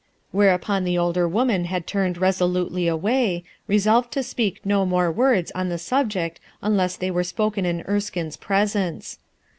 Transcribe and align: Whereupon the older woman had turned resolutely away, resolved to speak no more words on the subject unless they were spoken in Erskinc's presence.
Whereupon 0.31 0.83
the 0.83 0.97
older 0.97 1.27
woman 1.27 1.65
had 1.65 1.85
turned 1.85 2.17
resolutely 2.17 2.87
away, 2.87 3.43
resolved 3.67 4.11
to 4.13 4.23
speak 4.23 4.59
no 4.65 4.83
more 4.83 5.11
words 5.11 5.51
on 5.53 5.69
the 5.69 5.77
subject 5.77 6.39
unless 6.59 6.95
they 6.95 7.11
were 7.11 7.23
spoken 7.23 7.67
in 7.67 7.83
Erskinc's 7.83 8.35
presence. 8.35 9.19